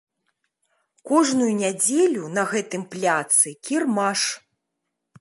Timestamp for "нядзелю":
1.61-2.23